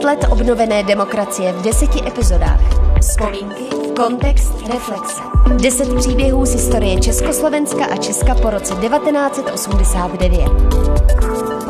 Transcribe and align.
25 0.00 0.04
let 0.04 0.32
obnovené 0.32 0.82
demokracie 0.82 1.52
v 1.52 1.62
deseti 1.62 2.00
epizodách. 2.06 2.60
Vzpomínky, 3.00 3.64
kontext, 3.96 4.52
reflexe. 4.72 5.22
Deset 5.62 5.94
příběhů 5.94 6.46
z 6.46 6.52
historie 6.52 7.00
Československa 7.00 7.84
a 7.84 7.96
Česka 7.96 8.34
po 8.34 8.50
roce 8.50 8.74
1989. 8.74 10.48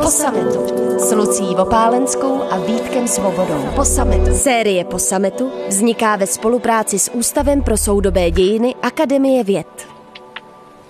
Po 0.01 0.07
sametu 0.07 0.65
s 0.99 1.11
Lucí 1.11 1.55
Vopálenskou 1.55 2.41
a 2.49 2.57
Vítkem 2.57 3.07
Svobodou. 3.07 3.69
Po 3.75 3.85
sametu. 3.85 4.35
Série 4.35 4.83
Po 4.83 4.99
sametu 4.99 5.51
vzniká 5.67 6.15
ve 6.15 6.27
spolupráci 6.27 6.99
s 6.99 7.11
Ústavem 7.11 7.63
pro 7.63 7.77
soudobé 7.77 8.31
dějiny 8.31 8.75
Akademie 8.81 9.43
věd. 9.43 9.90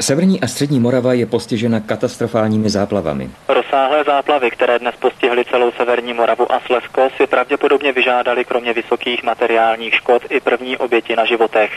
Severní 0.01 0.41
a 0.41 0.47
střední 0.47 0.79
Morava 0.79 1.13
je 1.13 1.25
postižena 1.25 1.79
katastrofálními 1.79 2.69
záplavami. 2.69 3.29
Rozsáhlé 3.47 4.03
záplavy, 4.03 4.51
které 4.51 4.79
dnes 4.79 4.95
postihly 4.95 5.45
celou 5.45 5.71
severní 5.71 6.13
Moravu 6.13 6.51
a 6.51 6.59
Slezsko, 6.59 7.09
si 7.17 7.27
pravděpodobně 7.27 7.91
vyžádali 7.91 8.45
kromě 8.45 8.73
vysokých 8.73 9.23
materiálních 9.23 9.95
škod 9.95 10.21
i 10.29 10.39
první 10.39 10.77
oběti 10.77 11.15
na 11.15 11.25
životech. 11.25 11.71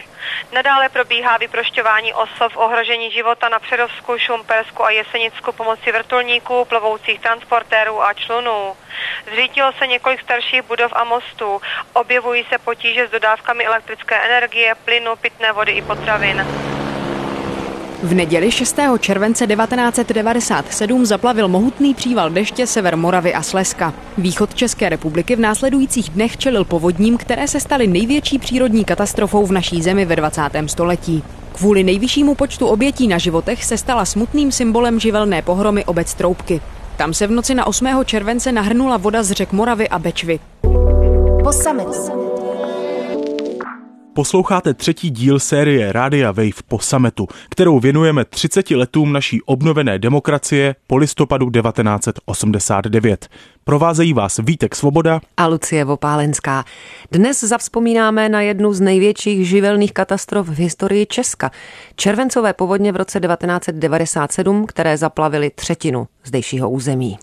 Nadále 0.55 0.89
probíhá 0.89 1.37
vyprošťování 1.37 2.15
osob 2.15 2.53
v 2.53 2.57
ohrožení 2.57 3.11
života 3.11 3.49
na 3.49 3.59
Předovsku, 3.59 4.19
Šumpersku 4.19 4.85
a 4.85 4.91
Jesenicku 4.91 5.53
pomocí 5.53 5.93
vrtulníků, 5.93 6.65
plovoucích 6.65 7.21
transportérů 7.21 8.03
a 8.03 8.13
člunů. 8.13 8.73
Zřítilo 9.33 9.73
se 9.79 9.87
několik 9.87 10.21
starších 10.21 10.63
budov 10.63 10.93
a 10.97 11.05
mostů. 11.05 11.61
Objevují 11.93 12.45
se 12.53 12.59
potíže 12.59 13.09
s 13.09 13.11
dodávkami 13.11 13.67
elektrické 13.67 14.17
energie, 14.27 14.75
plynu, 14.85 15.17
pitné 15.17 15.53
vody 15.53 15.73
i 15.73 15.83
potravin. 15.83 16.47
V 18.03 18.15
neděli 18.15 18.51
6. 18.51 18.79
července 18.99 19.47
1997 19.47 21.07
zaplavil 21.07 21.49
mohutný 21.49 21.95
příval 21.95 22.31
deště 22.31 22.67
sever 22.67 22.97
Moravy 22.97 23.35
a 23.35 23.43
Slezska. 23.43 23.95
Východ 24.19 24.55
České 24.55 24.89
republiky 24.89 25.37
v 25.37 25.41
následujících 25.41 26.11
dnech 26.11 26.37
čelil 26.37 26.65
povodním, 26.65 27.17
které 27.17 27.49
se 27.49 27.61
staly 27.61 27.87
největší 27.87 28.39
přírodní 28.39 28.85
katastrofou 28.85 29.47
v 29.47 29.53
naší 29.53 29.83
zemi 29.83 30.05
ve 30.05 30.17
20. 30.17 30.43
století. 30.67 31.23
Kvůli 31.53 31.85
nejvyššímu 31.85 32.35
počtu 32.35 32.67
obětí 32.67 33.09
na 33.09 33.19
životech 33.19 33.65
se 33.65 33.79
stala 33.79 34.05
smutným 34.05 34.53
symbolem 34.53 35.01
živelné 35.01 35.43
pohromy 35.43 35.85
obec 35.85 36.15
Troubky. 36.15 36.61
Tam 36.97 37.15
se 37.15 37.27
v 37.27 37.31
noci 37.31 37.55
na 37.55 37.67
8. 37.67 37.87
července 38.05 38.53
nahrnula 38.53 38.97
voda 38.97 39.23
z 39.23 39.33
řek 39.33 39.53
Moravy 39.53 39.89
a 39.89 39.99
Bečvy. 39.99 40.41
Po 41.45 41.53
sametu. 41.53 42.24
Posloucháte 44.15 44.75
třetí 44.75 45.11
díl 45.11 45.39
série 45.39 45.93
Rádia 45.93 46.33
Wave 46.33 46.63
po 46.69 46.79
sametu, 46.79 47.27
kterou 47.49 47.81
věnujeme 47.81 48.25
30 48.25 48.71
letům 48.71 49.13
naší 49.13 49.43
obnovené 49.43 49.99
demokracie 49.99 50.77
po 50.87 50.97
listopadu 50.97 51.51
1989. 51.51 53.29
Provázejí 53.67 54.13
vás 54.13 54.41
Vítek 54.43 54.75
Svoboda 54.75 55.21
a 55.37 55.47
Lucie 55.47 55.85
Vopálenská. 55.85 56.65
Dnes 57.13 57.41
zavzpomínáme 57.41 58.29
na 58.29 58.41
jednu 58.41 58.73
z 58.73 58.81
největších 58.81 59.49
živelných 59.49 59.93
katastrof 59.93 60.49
v 60.49 60.59
historii 60.59 61.07
Česka. 61.07 61.51
Červencové 61.97 62.53
povodně 62.53 62.93
v 62.93 62.97
roce 62.97 63.21
1997, 63.21 64.67
které 64.67 64.97
zaplavily 64.97 65.51
třetinu 65.51 66.09
zdejšího 66.25 66.71
území. 66.71 67.19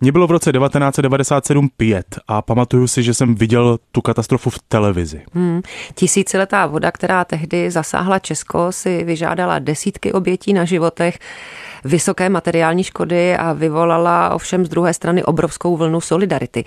Mně 0.00 0.12
bylo 0.12 0.26
v 0.26 0.30
roce 0.30 0.52
1997 0.52 1.68
pět 1.76 2.06
a 2.28 2.42
pamatuju 2.42 2.86
si, 2.86 3.02
že 3.02 3.14
jsem 3.14 3.34
viděl 3.34 3.78
tu 3.92 4.00
katastrofu 4.00 4.50
v 4.50 4.58
televizi. 4.68 5.22
Hmm. 5.32 5.60
Tisíciletá 5.94 6.66
voda, 6.66 6.92
která 6.92 7.24
tehdy 7.24 7.70
zasáhla 7.70 8.18
Česko, 8.18 8.72
si 8.72 9.04
vyžádala 9.04 9.58
desítky 9.58 10.12
obětí 10.12 10.52
na 10.52 10.64
životech 10.64 11.18
vysoké 11.84 12.28
materiální 12.28 12.84
škody 12.84 13.36
a 13.36 13.52
vyvolala 13.52 14.34
ovšem 14.34 14.66
z 14.66 14.68
druhé 14.68 14.94
strany 14.94 15.24
obrovskou 15.24 15.69
vlnu 15.76 16.00
solidarity. 16.00 16.64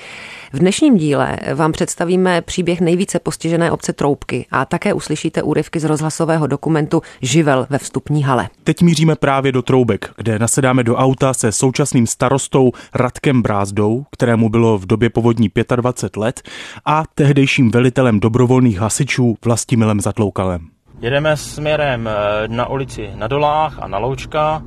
V 0.54 0.60
dnešním 0.60 0.98
díle 0.98 1.38
vám 1.56 1.72
představíme 1.72 2.42
příběh 2.42 2.82
nejvíce 2.82 3.20
postižené 3.20 3.72
obce 3.72 3.94
Troubky 3.94 4.46
a 4.52 4.66
také 4.66 4.94
uslyšíte 4.94 5.44
úryvky 5.44 5.80
z 5.80 5.84
rozhlasového 5.84 6.48
dokumentu 6.48 7.02
Živel 7.22 7.68
ve 7.70 7.78
vstupní 7.78 8.24
hale. 8.24 8.50
Teď 8.64 8.82
míříme 8.82 9.16
právě 9.16 9.52
do 9.52 9.62
Troubek, 9.62 10.12
kde 10.18 10.40
nasedáme 10.40 10.84
do 10.84 10.96
auta 10.96 11.34
se 11.34 11.52
současným 11.52 12.08
starostou 12.08 12.72
Radkem 12.94 13.42
Brázdou, 13.42 14.06
kterému 14.12 14.50
bylo 14.50 14.78
v 14.78 14.86
době 14.86 15.10
povodní 15.10 15.52
25 15.76 16.18
let, 16.18 16.42
a 16.86 17.04
tehdejším 17.16 17.72
velitelem 17.72 18.20
dobrovolných 18.20 18.80
hasičů 18.80 19.38
Vlastimilem 19.46 20.02
Zatloukalem. 20.02 20.62
Jedeme 21.02 21.38
směrem 21.38 22.08
eh, 22.08 22.48
na 22.48 22.70
ulici 22.70 23.10
na 23.16 23.28
Dolách 23.28 23.80
a 23.80 23.88
na 23.88 23.98
Loučka 23.98 24.64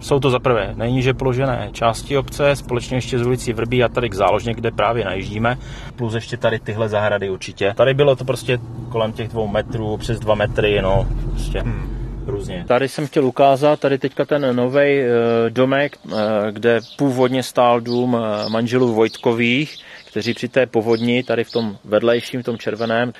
jsou 0.00 0.20
to 0.20 0.30
za 0.30 0.38
prvé 0.38 0.72
nejníže 0.76 1.14
položené 1.14 1.68
části 1.72 2.18
obce, 2.18 2.56
společně 2.56 2.96
ještě 2.96 3.18
z 3.18 3.26
ulicí 3.26 3.52
Vrbí 3.52 3.84
a 3.84 3.88
tady 3.88 4.08
k 4.08 4.14
záložně, 4.14 4.54
kde 4.54 4.70
právě 4.70 5.04
najíždíme, 5.04 5.58
plus 5.96 6.14
ještě 6.14 6.36
tady 6.36 6.58
tyhle 6.58 6.88
zahrady 6.88 7.30
určitě. 7.30 7.74
Tady 7.76 7.94
bylo 7.94 8.16
to 8.16 8.24
prostě 8.24 8.58
kolem 8.88 9.12
těch 9.12 9.28
dvou 9.28 9.48
metrů, 9.48 9.96
přes 9.96 10.20
dva 10.20 10.34
metry, 10.34 10.82
no, 10.82 11.06
prostě. 11.30 11.60
Hmm 11.60 11.96
různě. 12.26 12.64
Tady 12.68 12.88
jsem 12.88 13.06
chtěl 13.06 13.26
ukázat, 13.26 13.80
tady 13.80 13.98
teďka 13.98 14.24
ten 14.24 14.56
nový 14.56 15.00
e, 15.00 15.06
domek, 15.48 15.96
e, 15.96 16.52
kde 16.52 16.80
původně 16.96 17.42
stál 17.42 17.80
dům 17.80 18.16
e, 18.16 18.48
manželů 18.48 18.94
Vojtkových, 18.94 19.76
kteří 20.16 20.34
při 20.34 20.48
té 20.48 20.66
povodni 20.66 21.22
tady 21.22 21.44
v 21.44 21.50
tom 21.50 21.78
vedlejším, 21.84 22.42
tom 22.42 22.58
červeném, 22.58 23.12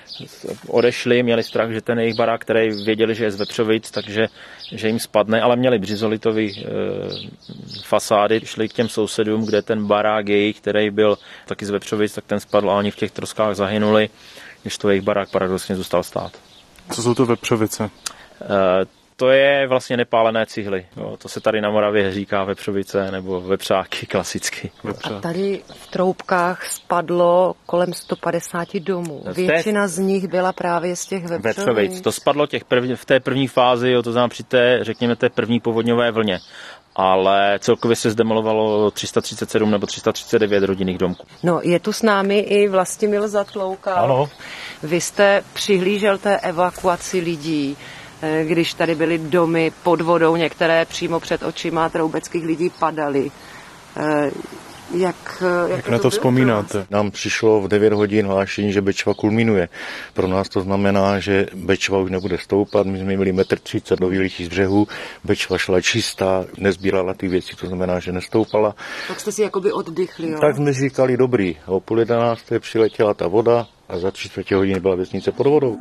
odešli, 0.68 1.22
měli 1.22 1.42
strach, 1.42 1.70
že 1.70 1.80
ten 1.80 1.98
jejich 1.98 2.16
barák, 2.16 2.40
který 2.40 2.84
věděli, 2.84 3.14
že 3.14 3.24
je 3.24 3.30
z 3.30 3.36
Vepřovic, 3.36 3.90
takže 3.90 4.28
že 4.72 4.86
jim 4.88 4.98
spadne, 4.98 5.40
ale 5.40 5.56
měli 5.56 5.78
břizolitový 5.78 6.58
e, 6.58 6.64
fasády, 7.82 8.40
šli 8.44 8.68
k 8.68 8.72
těm 8.72 8.88
sousedům, 8.88 9.46
kde 9.46 9.62
ten 9.62 9.86
barák 9.86 10.28
jejich, 10.28 10.60
který 10.60 10.90
byl 10.90 11.18
taky 11.46 11.66
z 11.66 11.70
Vepřovic, 11.70 12.14
tak 12.14 12.24
ten 12.24 12.40
spadl 12.40 12.70
a 12.70 12.78
oni 12.78 12.90
v 12.90 12.96
těch 12.96 13.10
troskách 13.10 13.54
zahynuli, 13.54 14.08
když 14.62 14.78
to 14.78 14.88
jejich 14.88 15.04
barák 15.04 15.30
paradoxně 15.30 15.76
zůstal 15.76 16.02
stát. 16.02 16.32
Co 16.92 17.02
jsou 17.02 17.14
to 17.14 17.26
Vepřovice? 17.26 17.90
To 19.18 19.30
je 19.30 19.66
vlastně 19.66 19.96
nepálené 19.96 20.46
cihly. 20.46 20.86
Jo, 20.96 21.16
to 21.16 21.28
se 21.28 21.40
tady 21.40 21.60
na 21.60 21.70
Moravě 21.70 22.12
říká 22.12 22.44
vepřovice 22.44 23.10
nebo 23.10 23.40
vepřáky 23.40 24.06
klasicky. 24.06 24.70
A 25.04 25.20
tady 25.20 25.62
v 25.72 25.86
Troubkách 25.86 26.66
spadlo 26.66 27.54
kolem 27.66 27.92
150 27.92 28.76
domů. 28.76 29.24
Většina 29.32 29.88
z 29.88 29.98
nich 29.98 30.28
byla 30.28 30.52
právě 30.52 30.96
z 30.96 31.06
těch 31.06 31.26
vepřovic. 31.26 31.56
vepřovic. 31.56 32.00
To 32.00 32.12
spadlo 32.12 32.46
těch 32.46 32.64
prv, 32.64 32.84
v 32.94 33.04
té 33.04 33.20
první 33.20 33.48
fázi, 33.48 33.90
jo, 33.90 34.02
to 34.02 34.12
znamená 34.12 34.28
při 34.28 34.42
té, 34.42 34.78
řekněme, 34.82 35.16
té 35.16 35.28
první 35.28 35.60
povodňové 35.60 36.10
vlně 36.10 36.38
ale 36.98 37.58
celkově 37.58 37.96
se 37.96 38.10
zdemolovalo 38.10 38.90
337 38.90 39.70
nebo 39.70 39.86
339 39.86 40.64
rodinných 40.64 40.98
domků. 40.98 41.26
No, 41.42 41.60
je 41.62 41.80
tu 41.80 41.92
s 41.92 42.02
námi 42.02 42.38
i 42.38 42.68
Vlastimil 42.68 43.28
Zatloukal. 43.28 44.04
Ano. 44.04 44.30
Vy 44.82 45.00
jste 45.00 45.44
přihlížel 45.52 46.18
té 46.18 46.38
evakuaci 46.38 47.20
lidí. 47.20 47.76
Eh, 48.22 48.44
když 48.44 48.74
tady 48.74 48.94
byly 48.94 49.18
domy 49.18 49.72
pod 49.82 50.00
vodou, 50.00 50.36
některé 50.36 50.84
přímo 50.84 51.20
před 51.20 51.42
očima 51.42 51.88
troubeckých 51.88 52.44
lidí 52.44 52.70
padaly. 52.78 53.30
Eh, 53.96 54.30
jak, 54.94 55.42
eh, 55.42 55.70
jak, 55.70 55.76
jak 55.76 55.88
na 55.88 55.98
to 55.98 56.10
vzpomínáte? 56.10 56.86
Nám 56.90 57.10
přišlo 57.10 57.60
v 57.60 57.68
9 57.68 57.92
hodin 57.92 58.26
hlášení, 58.26 58.72
že 58.72 58.80
Bečva 58.82 59.14
kulminuje. 59.14 59.68
Pro 60.14 60.26
nás 60.26 60.48
to 60.48 60.60
znamená, 60.60 61.18
že 61.18 61.46
Bečva 61.54 61.98
už 61.98 62.10
nebude 62.10 62.38
stoupat. 62.38 62.86
My 62.86 62.98
jsme 62.98 63.06
měli 63.06 63.32
1,30 63.32 63.92
m 63.92 63.98
do 64.00 64.08
výličí 64.08 64.44
z 64.44 64.48
břehu. 64.48 64.88
Bečva 65.24 65.58
šla 65.58 65.80
čistá, 65.80 66.44
nezbírala 66.58 67.14
ty 67.14 67.28
věci, 67.28 67.56
to 67.56 67.66
znamená, 67.66 68.00
že 68.00 68.12
nestoupala. 68.12 68.74
Tak 69.08 69.20
jste 69.20 69.32
si 69.32 69.42
jakoby 69.42 69.72
oddychli, 69.72 70.30
jo? 70.30 70.38
Tak 70.40 70.56
jsme 70.56 70.72
říkali, 70.72 71.16
dobrý. 71.16 71.56
O 71.66 71.80
půl 71.80 71.98
jedenácté 71.98 72.60
přiletěla 72.60 73.14
ta 73.14 73.28
voda 73.28 73.66
a 73.88 73.98
za 73.98 74.10
tři 74.10 74.28
čtvrtě 74.28 74.56
hodiny 74.56 74.80
byla 74.80 74.94
vesnice 74.94 75.32
pod 75.32 75.46
vodou. 75.46 75.78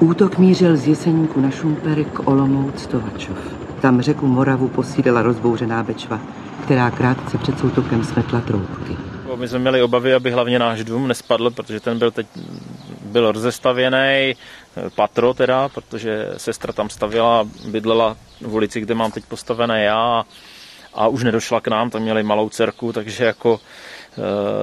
Útok 0.00 0.38
mířil 0.38 0.76
z 0.76 0.86
Jeseníku 0.86 1.40
na 1.40 1.50
Šumpery 1.50 2.04
k 2.04 2.28
Olomouc 2.28 2.86
Tovačov. 2.86 3.38
Tam 3.80 4.00
řeku 4.00 4.26
Moravu 4.26 4.68
posílila 4.68 5.22
rozbouřená 5.22 5.82
Bečva, 5.82 6.20
která 6.64 6.90
krátce 6.90 7.38
před 7.38 7.58
soutokem 7.58 8.04
smetla 8.04 8.40
troubky. 8.40 8.96
My 9.36 9.48
jsme 9.48 9.58
měli 9.58 9.82
obavy, 9.82 10.14
aby 10.14 10.30
hlavně 10.30 10.58
náš 10.58 10.84
dům 10.84 11.08
nespadl, 11.08 11.50
protože 11.50 11.80
ten 11.80 11.98
byl 11.98 12.10
teď 12.10 12.26
byl 13.02 13.32
rozestavěný, 13.32 14.36
patro 14.94 15.34
teda, 15.34 15.68
protože 15.68 16.28
sestra 16.36 16.72
tam 16.72 16.90
stavěla, 16.90 17.48
bydlela 17.68 18.16
v 18.40 18.54
ulici, 18.54 18.80
kde 18.80 18.94
mám 18.94 19.10
teď 19.10 19.24
postavené 19.24 19.84
já 19.84 20.24
a 20.94 21.08
už 21.08 21.24
nedošla 21.24 21.60
k 21.60 21.68
nám, 21.68 21.90
tam 21.90 22.02
měli 22.02 22.22
malou 22.22 22.48
dcerku, 22.48 22.92
takže 22.92 23.24
jako 23.24 23.60
Eh, 23.60 23.99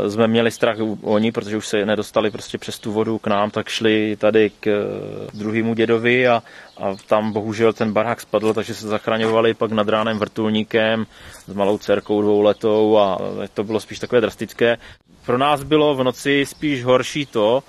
jsme 0.07 0.27
měli 0.27 0.51
strach 0.51 0.77
oni, 1.01 1.31
protože 1.31 1.57
už 1.57 1.67
se 1.67 1.85
nedostali 1.85 2.31
prostě 2.31 2.57
přes 2.57 2.79
tu 2.79 2.91
vodu 2.91 3.17
k 3.17 3.27
nám, 3.27 3.51
tak 3.51 3.69
šli 3.69 4.15
tady 4.15 4.49
k 4.59 4.67
eh, 4.67 5.38
druhému 5.38 5.73
dědovi 5.73 6.27
a, 6.27 6.44
a 6.77 6.95
tam 7.07 7.31
bohužel 7.31 7.73
ten 7.73 7.94
barák 7.94 8.21
spadl, 8.21 8.53
takže 8.53 8.73
se 8.73 8.88
zachraňovali 8.88 9.53
pak 9.53 9.71
nad 9.71 9.89
ránem 9.89 10.19
vrtulníkem 10.19 11.05
s 11.47 11.53
malou 11.53 11.77
dcerkou 11.77 12.21
dvouletou 12.21 12.97
a 12.97 13.17
to 13.53 13.63
bylo 13.63 13.79
spíš 13.79 13.99
takové 13.99 14.21
drastické. 14.21 14.77
Pro 15.25 15.38
nás 15.38 15.63
bylo 15.63 15.95
v 15.95 16.03
noci 16.03 16.45
spíš 16.45 16.83
horší 16.83 17.25
to, 17.25 17.63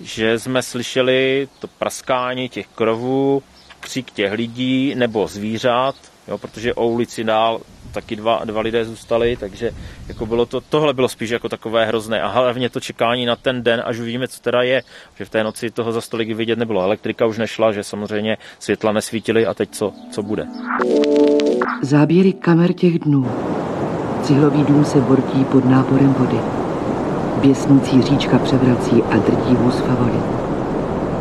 že 0.00 0.38
jsme 0.38 0.62
slyšeli 0.62 1.48
to 1.58 1.68
praskání 1.68 2.48
těch 2.48 2.66
krovů, 2.66 3.42
křik 3.80 4.10
těch 4.10 4.32
lidí 4.32 4.94
nebo 4.94 5.26
zvířat, 5.28 5.94
jo, 6.28 6.38
protože 6.38 6.74
o 6.74 6.86
ulici 6.86 7.24
dál 7.24 7.60
taky 7.94 8.16
dva, 8.16 8.40
dva 8.44 8.60
lidé 8.60 8.84
zůstali, 8.84 9.36
takže 9.36 9.70
jako 10.08 10.26
bylo 10.26 10.46
to, 10.46 10.60
tohle 10.60 10.94
bylo 10.94 11.08
spíš 11.08 11.30
jako 11.30 11.48
takové 11.48 11.86
hrozné 11.86 12.22
a 12.22 12.28
hlavně 12.28 12.70
to 12.70 12.80
čekání 12.80 13.26
na 13.26 13.36
ten 13.36 13.62
den, 13.62 13.82
až 13.84 13.98
uvidíme, 13.98 14.28
co 14.28 14.40
teda 14.40 14.62
je, 14.62 14.82
že 15.16 15.24
v 15.24 15.30
té 15.30 15.44
noci 15.44 15.70
toho 15.70 15.92
za 15.92 16.00
stolik 16.00 16.36
vidět 16.36 16.58
nebylo, 16.58 16.82
elektrika 16.82 17.26
už 17.26 17.38
nešla, 17.38 17.72
že 17.72 17.84
samozřejmě 17.84 18.36
světla 18.58 18.92
nesvítily 18.92 19.46
a 19.46 19.54
teď 19.54 19.70
co, 19.72 19.92
co 20.10 20.22
bude. 20.22 20.46
Záběry 21.82 22.32
kamer 22.32 22.72
těch 22.72 22.98
dnů. 22.98 23.30
Cihlový 24.22 24.64
dům 24.64 24.84
se 24.84 25.00
bortí 25.00 25.44
pod 25.44 25.64
náporem 25.64 26.14
vody. 26.18 26.38
Běsnící 27.40 28.02
říčka 28.02 28.38
převrací 28.38 29.02
a 29.02 29.16
drtí 29.16 29.54
vůz 29.54 29.80
favorit. 29.80 30.24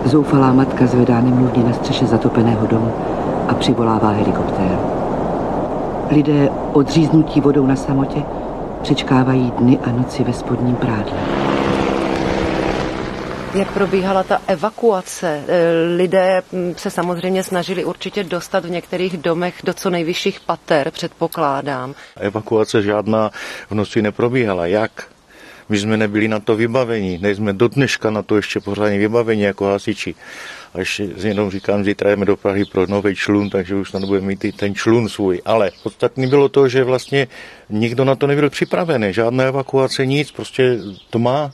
Zoufalá 0.05 0.53
matka 0.53 0.87
zvedá 0.87 1.21
nemluvně 1.21 1.63
na 1.63 1.73
střeše 1.73 2.05
zatopeného 2.05 2.67
domu 2.67 2.93
a 3.47 3.53
přivolává 3.53 4.09
helikoptér. 4.09 4.79
Lidé 6.11 6.49
odříznutí 6.73 7.41
vodou 7.41 7.67
na 7.67 7.75
samotě 7.75 8.23
přečkávají 8.81 9.51
dny 9.51 9.79
a 9.83 9.91
noci 9.91 10.23
ve 10.23 10.33
spodním 10.33 10.75
prádle. 10.75 11.17
Jak 13.53 13.73
probíhala 13.73 14.23
ta 14.23 14.41
evakuace? 14.47 15.43
E, 15.47 15.71
lidé 15.95 16.41
se 16.77 16.89
samozřejmě 16.89 17.43
snažili 17.43 17.85
určitě 17.85 18.23
dostat 18.23 18.65
v 18.65 18.69
některých 18.69 19.17
domech 19.17 19.55
do 19.63 19.73
co 19.73 19.89
nejvyšších 19.89 20.39
pater, 20.39 20.91
předpokládám. 20.91 21.95
Evakuace 22.19 22.81
žádná 22.81 23.29
v 23.69 23.75
noci 23.75 24.01
neprobíhala. 24.01 24.65
Jak? 24.65 24.91
My 25.69 25.77
jsme 25.77 25.97
nebyli 25.97 26.27
na 26.27 26.39
to 26.39 26.55
vybavení, 26.55 27.17
nejsme 27.17 27.53
do 27.53 27.67
dneška 27.67 28.09
na 28.09 28.21
to 28.21 28.35
ještě 28.35 28.59
pořádně 28.59 28.97
vybavení 28.97 29.41
jako 29.41 29.65
hasiči. 29.65 30.15
A 30.73 30.79
ještě 30.79 31.09
jenom 31.23 31.51
říkám, 31.51 31.83
zítra 31.83 32.09
jdeme 32.09 32.25
do 32.25 32.37
Prahy 32.37 32.65
pro 32.65 32.87
nový 32.87 33.15
člun, 33.15 33.49
takže 33.49 33.75
už 33.75 33.91
tam 33.91 34.07
budeme 34.07 34.27
mít 34.27 34.45
i 34.45 34.51
ten 34.51 34.75
člun 34.75 35.09
svůj. 35.09 35.41
Ale 35.45 35.71
podstatný 35.83 36.27
bylo 36.27 36.49
to, 36.49 36.67
že 36.67 36.83
vlastně 36.83 37.27
nikdo 37.69 38.05
na 38.05 38.15
to 38.15 38.27
nebyl 38.27 38.49
připravený, 38.49 39.13
žádná 39.13 39.43
evakuace, 39.43 40.05
nic, 40.05 40.31
prostě 40.31 40.79
to 41.09 41.19
má 41.19 41.51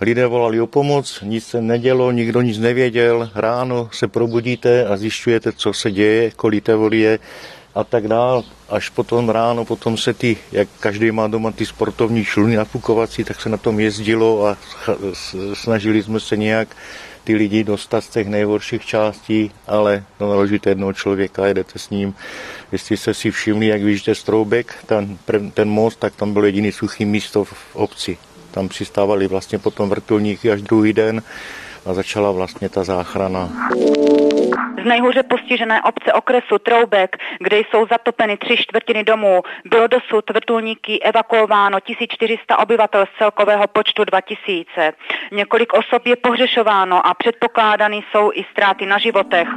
Lidé 0.00 0.26
volali 0.26 0.60
o 0.60 0.66
pomoc, 0.66 1.20
nic 1.22 1.46
se 1.46 1.60
nedělo, 1.60 2.10
nikdo 2.10 2.40
nic 2.40 2.58
nevěděl. 2.58 3.30
Ráno 3.34 3.88
se 3.92 4.08
probudíte 4.08 4.86
a 4.86 4.96
zjišťujete, 4.96 5.52
co 5.52 5.72
se 5.72 5.90
děje, 5.90 6.30
kolíte 6.30 6.74
volie 6.74 7.18
a 7.74 7.84
tak 7.84 8.08
dál. 8.08 8.44
Až 8.68 8.88
potom 8.88 9.28
ráno, 9.28 9.64
potom 9.64 9.96
se 9.96 10.14
ty, 10.14 10.36
jak 10.52 10.68
každý 10.80 11.10
má 11.10 11.26
doma 11.26 11.50
ty 11.50 11.66
sportovní 11.66 12.24
šluny 12.24 12.56
nafukovací, 12.56 13.24
tak 13.24 13.40
se 13.40 13.48
na 13.48 13.56
tom 13.56 13.80
jezdilo 13.80 14.46
a 14.46 14.56
snažili 15.54 16.02
jsme 16.02 16.20
se 16.20 16.36
nějak 16.36 16.68
ty 17.30 17.36
lidi 17.36 17.64
dostat 17.64 18.04
z 18.04 18.08
těch 18.08 18.28
nejhorších 18.28 18.86
částí, 18.86 19.50
ale 19.66 20.04
no, 20.20 20.28
naložíte 20.30 20.70
jednoho 20.70 20.92
člověka, 20.92 21.46
jedete 21.46 21.78
s 21.78 21.90
ním. 21.90 22.14
Jestli 22.72 22.96
jste 22.96 23.14
si 23.14 23.30
všimli, 23.30 23.66
jak 23.66 23.82
vyjížděte 23.82 24.14
z 24.14 24.22
Troubek, 24.22 24.74
ten, 24.86 25.18
ten 25.54 25.68
most, 25.68 25.98
tak 25.98 26.16
tam 26.16 26.32
bylo 26.32 26.44
jediný 26.44 26.72
suchý 26.72 27.04
místo 27.04 27.44
v 27.44 27.54
obci. 27.72 28.18
Tam 28.50 28.68
přistávali 28.68 29.26
vlastně 29.26 29.58
potom 29.58 29.88
vrtulníky 29.88 30.50
až 30.50 30.62
druhý 30.62 30.92
den 30.92 31.22
a 31.86 31.94
začala 31.94 32.30
vlastně 32.30 32.68
ta 32.68 32.84
záchrana. 32.84 33.70
Z 34.82 34.84
nejhůře 34.84 35.22
postižené 35.22 35.82
obce 35.82 36.12
okresu 36.12 36.58
Troubek, 36.58 37.16
kde 37.40 37.56
jsou 37.58 37.86
zatopeny 37.90 38.36
tři 38.36 38.56
čtvrtiny 38.56 39.04
domů, 39.04 39.42
bylo 39.64 39.86
dosud 39.86 40.30
vrtulníky 40.30 41.02
evakuováno 41.02 41.80
1400 41.80 42.58
obyvatel 42.58 43.04
z 43.06 43.18
celkového 43.18 43.66
počtu 43.66 44.04
2000. 44.04 44.92
Několik 45.32 45.72
osob 45.72 46.06
je 46.06 46.16
pohřešováno 46.16 47.06
a 47.06 47.14
předpokládány 47.14 48.02
jsou 48.10 48.30
i 48.34 48.44
ztráty 48.52 48.86
na 48.86 48.98
životech. 48.98 49.48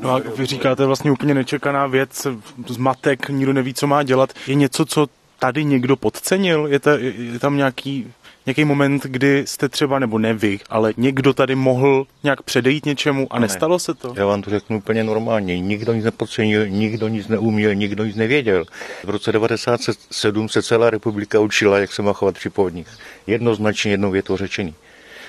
No 0.00 0.10
a 0.10 0.20
vy 0.36 0.46
říkáte 0.46 0.86
vlastně 0.86 1.10
úplně 1.10 1.34
nečekaná 1.34 1.86
věc, 1.86 2.26
zmatek, 2.66 3.28
nikdo 3.28 3.52
neví, 3.52 3.74
co 3.74 3.86
má 3.86 4.02
dělat. 4.02 4.30
Je 4.46 4.54
něco, 4.54 4.84
co 4.84 5.06
tady 5.38 5.64
někdo 5.64 5.96
podcenil? 5.96 6.66
Je, 6.66 6.80
ta, 6.80 6.90
je 7.32 7.38
tam 7.38 7.56
nějaký 7.56 8.12
nějaký 8.46 8.64
moment, 8.64 9.02
kdy 9.02 9.46
jste 9.46 9.68
třeba, 9.68 9.98
nebo 9.98 10.18
ne 10.18 10.34
vy, 10.34 10.58
ale 10.70 10.92
někdo 10.96 11.34
tady 11.34 11.54
mohl 11.54 12.06
nějak 12.22 12.42
předejít 12.42 12.86
něčemu 12.86 13.26
a 13.30 13.38
nestalo 13.38 13.78
se 13.78 13.94
to? 13.94 14.14
Já 14.16 14.26
vám 14.26 14.42
to 14.42 14.50
řeknu 14.50 14.78
úplně 14.78 15.04
normálně. 15.04 15.60
Nikdo 15.60 15.92
nic 15.92 16.04
nepodcenil, 16.04 16.68
nikdo 16.68 17.08
nic 17.08 17.28
neuměl, 17.28 17.74
nikdo 17.74 18.04
nic 18.04 18.16
nevěděl. 18.16 18.64
V 19.04 19.10
roce 19.10 19.32
1997 19.32 20.48
se 20.48 20.62
celá 20.62 20.90
republika 20.90 21.40
učila, 21.40 21.78
jak 21.78 21.92
se 21.92 22.02
má 22.02 22.12
chovat 22.12 22.34
při 22.34 22.50
povodních. 22.50 22.88
Jednoznačně 23.26 23.90
jednou 23.90 24.10
větou 24.10 24.36
řečený 24.36 24.74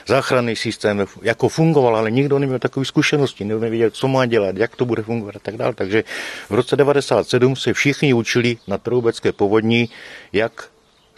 záchranný 0.08 0.56
systém 0.56 1.06
jako 1.22 1.50
fungoval, 1.50 1.96
ale 1.96 2.12
nikdo 2.12 2.40
neměl 2.40 2.60
takové 2.60 2.86
zkušenosti, 2.86 3.44
nikdo 3.44 3.60
nevěděl, 3.60 3.90
co 3.90 4.08
má 4.08 4.26
dělat, 4.26 4.58
jak 4.58 4.76
to 4.76 4.86
bude 4.86 5.04
fungovat 5.04 5.36
a 5.36 5.40
tak 5.40 5.58
dále. 5.58 5.74
Takže 5.74 6.04
v 6.50 6.54
roce 6.54 6.76
97 6.76 7.56
se 7.56 7.74
všichni 7.74 8.14
učili 8.14 8.58
na 8.68 8.78
Troubecké 8.78 9.32
povodní, 9.32 9.90
jak 10.34 10.71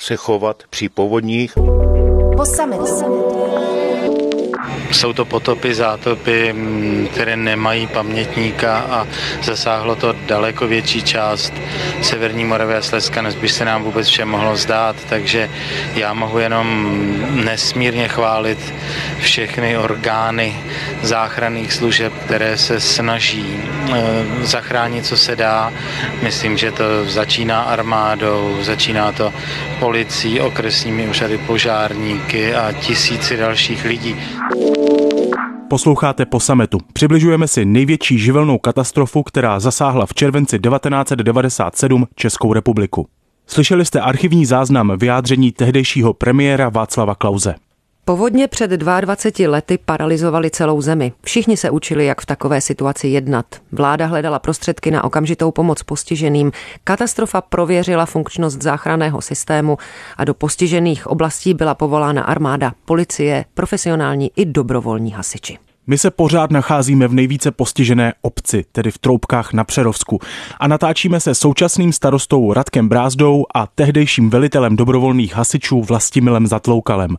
se 0.04 0.16
chovat 0.16 0.64
při 0.70 0.90
povodních. 0.90 1.54
Po 2.38 2.46
jsou 4.94 5.13
to 5.13 5.25
potopy, 5.25 5.75
zátopy, 5.75 6.54
mm, 6.54 7.07
které 7.12 7.36
nemají 7.36 7.88
pamětníka 7.88 8.78
a 8.78 9.07
zasáhlo 9.44 9.95
to 9.95 10.16
daleko 10.25 10.68
větší 10.68 11.04
část 11.04 11.54
Severní 12.01 12.45
Moravy 12.45 12.75
a 12.75 12.81
Slezska, 12.81 13.22
než 13.22 13.36
by 13.36 13.50
se 13.50 13.66
nám 13.66 13.84
vůbec 13.84 14.07
vše 14.07 14.25
mohlo 14.25 14.56
zdát. 14.56 14.95
Takže 15.10 15.50
já 15.95 16.13
mohu 16.13 16.40
jenom 16.40 16.68
nesmírně 17.31 18.07
chválit 18.07 18.74
všechny 19.19 19.78
orgány 19.78 20.56
záchranných 21.01 21.74
služeb, 21.74 22.13
které 22.25 22.57
se 22.57 22.80
snaží 22.80 23.60
eh, 23.60 24.01
zachránit, 24.42 25.06
co 25.06 25.18
se 25.18 25.36
dá. 25.36 25.74
Myslím, 26.22 26.57
že 26.57 26.72
to 26.72 26.84
začíná 27.06 27.62
armádou, 27.62 28.57
začíná 28.62 29.12
to 29.12 29.34
policií, 29.80 30.40
okresními 30.40 31.07
úřady, 31.07 31.38
požárníky 31.38 32.56
a 32.56 32.72
tisíci 32.72 33.38
dalších 33.38 33.86
lidí. 33.86 34.16
Posloucháte 35.74 36.25
po 36.25 36.40
sametu. 36.40 36.78
Přibližujeme 36.94 37.48
si 37.48 37.66
největší 37.66 38.20
živelnou 38.20 38.58
katastrofu, 38.58 39.24
která 39.24 39.60
zasáhla 39.60 40.06
v 40.06 40.14
červenci 40.14 40.60
1997 40.60 42.08
Českou 42.16 42.54
republiku. 42.54 43.08
Slyšeli 43.48 43.86
jste 43.86 44.02
archivní 44.02 44.46
záznam 44.46 44.94
vyjádření 44.98 45.52
tehdejšího 45.52 46.14
premiéra 46.14 46.70
Václava 46.70 47.16
Klauze. 47.16 47.56
Povodně 48.06 48.48
před 48.48 48.72
22 48.72 49.52
lety 49.52 49.80
paralizovali 49.86 50.50
celou 50.50 50.81
zemi. 50.81 51.14
Všichni 51.24 51.58
se 51.58 51.70
učili, 51.70 52.06
jak 52.06 52.22
v 52.22 52.26
takové 52.26 52.62
situaci 52.62 53.08
jednat. 53.08 53.46
Vláda 53.72 54.06
hledala 54.06 54.40
prostředky 54.40 54.92
na 54.92 55.04
okamžitou 55.04 55.52
pomoc 55.52 55.84
postiženým. 55.84 56.52
Katastrofa 56.84 57.42
prověřila 57.42 58.06
funkčnost 58.06 58.62
záchranného 58.62 59.21
systému 59.21 59.78
a 60.18 60.24
do 60.24 60.33
postižených 60.33 61.07
oblastí 61.07 61.54
byla 61.54 61.76
povolána 61.76 62.24
armáda, 62.24 62.74
policie, 62.86 63.45
profesionální 63.54 64.31
i 64.36 64.45
dobrovolní 64.45 65.12
hasiči. 65.12 65.57
My 65.87 65.97
se 65.97 66.11
pořád 66.11 66.52
nacházíme 66.52 67.07
v 67.07 67.13
nejvíce 67.13 67.52
postižené 67.52 68.13
obci, 68.21 68.66
tedy 68.71 68.92
v 68.92 68.97
Troubkách 68.97 69.54
na 69.54 69.63
Přerovsku. 69.63 70.19
A 70.59 70.68
natáčíme 70.68 71.19
se 71.19 71.35
současným 71.35 71.94
starostou 71.94 72.54
Radkem 72.54 72.90
Brázdou 72.90 73.45
a 73.56 73.68
tehdejším 73.68 74.30
velitelem 74.30 74.75
dobrovolných 74.75 75.35
hasičů 75.35 75.81
Vlastimilem 75.81 76.47
Zatloukalem. 76.47 77.18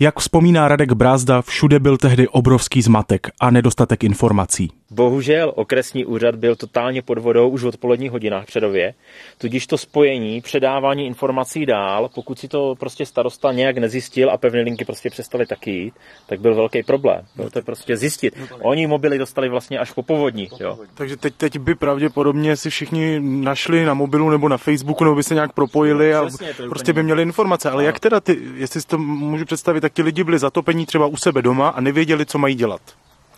Jak 0.00 0.18
vzpomíná 0.18 0.68
Radek 0.68 0.92
Brázda, 0.92 1.42
všude 1.42 1.80
byl 1.80 1.96
tehdy 1.96 2.28
obrovský 2.28 2.82
zmatek 2.82 3.30
a 3.40 3.50
nedostatek 3.50 4.04
informací. 4.04 4.70
Bohužel 4.94 5.52
okresní 5.56 6.04
úřad 6.04 6.34
byl 6.34 6.56
totálně 6.56 7.02
pod 7.02 7.18
vodou 7.18 7.48
už 7.48 7.62
v 7.62 7.66
odpoledních 7.66 8.10
hodinách 8.10 8.46
předově, 8.46 8.94
tudíž 9.38 9.66
to 9.66 9.78
spojení, 9.78 10.40
předávání 10.40 11.06
informací 11.06 11.66
dál, 11.66 12.10
pokud 12.14 12.38
si 12.38 12.48
to 12.48 12.74
prostě 12.78 13.06
starosta 13.06 13.52
nějak 13.52 13.78
nezjistil 13.78 14.30
a 14.30 14.36
pevné 14.36 14.60
linky 14.60 14.84
prostě 14.84 15.10
přestali 15.10 15.46
taky 15.46 15.70
jít, 15.70 15.94
tak 16.26 16.40
byl 16.40 16.54
velký 16.54 16.82
problém. 16.82 17.24
Bylo 17.36 17.50
to 17.50 17.62
prostě 17.62 17.96
zjistit. 17.96 18.34
Oni 18.62 18.86
mobily 18.86 19.18
dostali 19.18 19.48
vlastně 19.48 19.78
až 19.78 19.92
po 19.92 20.02
povodní. 20.02 20.48
Jo. 20.60 20.78
Takže 20.94 21.16
teď, 21.16 21.34
teď 21.34 21.58
by 21.58 21.74
pravděpodobně 21.74 22.56
si 22.56 22.70
všichni 22.70 23.20
našli 23.20 23.84
na 23.84 23.94
mobilu 23.94 24.30
nebo 24.30 24.48
na 24.48 24.56
Facebooku, 24.56 25.04
nebo 25.04 25.16
by 25.16 25.22
se 25.22 25.34
nějak 25.34 25.52
propojili 25.52 26.14
a 26.14 26.26
Přesně, 26.26 26.54
prostě 26.68 26.92
by 26.92 27.02
měli 27.02 27.22
informace. 27.22 27.70
Ale 27.70 27.84
jak 27.84 28.00
teda 28.00 28.20
ty, 28.20 28.38
jestli 28.54 28.80
si 28.80 28.86
to 28.86 28.98
můžu 28.98 29.44
představit, 29.44 29.80
tak 29.80 29.92
ti 29.92 30.02
lidi 30.02 30.24
byli 30.24 30.38
zatopení 30.38 30.86
třeba 30.86 31.06
u 31.06 31.16
sebe 31.16 31.42
doma 31.42 31.68
a 31.68 31.80
nevěděli, 31.80 32.26
co 32.26 32.38
mají 32.38 32.54
dělat. 32.54 32.80